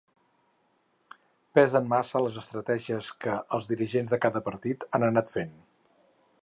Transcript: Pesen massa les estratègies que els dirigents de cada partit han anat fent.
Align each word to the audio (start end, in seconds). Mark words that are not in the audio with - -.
Pesen 1.59 1.91
massa 1.91 2.21
les 2.27 2.39
estratègies 2.43 3.11
que 3.25 3.35
els 3.59 3.69
dirigents 3.75 4.15
de 4.15 4.21
cada 4.27 4.43
partit 4.51 4.89
han 4.99 5.09
anat 5.11 5.33
fent. 5.37 5.55